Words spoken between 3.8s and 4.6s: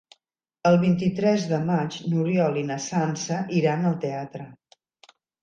al teatre.